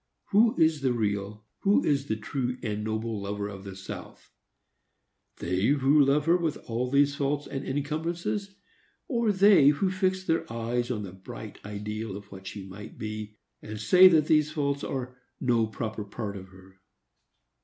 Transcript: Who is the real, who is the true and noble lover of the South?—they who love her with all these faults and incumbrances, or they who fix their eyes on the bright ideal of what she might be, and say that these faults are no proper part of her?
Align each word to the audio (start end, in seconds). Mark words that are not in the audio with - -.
Who 0.31 0.59
is 0.59 0.81
the 0.81 0.93
real, 0.93 1.45
who 1.59 1.83
is 1.83 2.07
the 2.07 2.15
true 2.15 2.57
and 2.63 2.83
noble 2.83 3.21
lover 3.21 3.47
of 3.47 3.63
the 3.63 3.75
South?—they 3.75 5.65
who 5.67 6.01
love 6.03 6.25
her 6.25 6.37
with 6.37 6.57
all 6.67 6.89
these 6.89 7.13
faults 7.15 7.45
and 7.45 7.63
incumbrances, 7.63 8.55
or 9.07 9.31
they 9.31 9.67
who 9.67 9.91
fix 9.91 10.23
their 10.23 10.51
eyes 10.51 10.89
on 10.89 11.03
the 11.03 11.13
bright 11.13 11.59
ideal 11.63 12.17
of 12.17 12.31
what 12.31 12.47
she 12.47 12.65
might 12.65 12.97
be, 12.97 13.35
and 13.61 13.79
say 13.79 14.07
that 14.07 14.25
these 14.25 14.51
faults 14.51 14.83
are 14.83 15.17
no 15.39 15.67
proper 15.67 16.03
part 16.03 16.35
of 16.35 16.47
her? 16.49 16.77